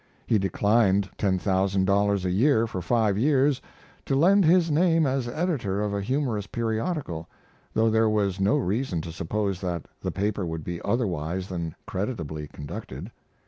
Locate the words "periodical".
6.47-7.27